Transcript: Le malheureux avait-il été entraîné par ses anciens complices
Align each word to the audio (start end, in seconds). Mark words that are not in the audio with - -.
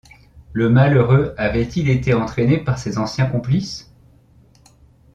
Le 0.51 0.67
malheureux 0.67 1.35
avait-il 1.37 1.87
été 1.87 2.15
entraîné 2.15 2.57
par 2.57 2.79
ses 2.79 2.97
anciens 2.97 3.27
complices 3.27 3.93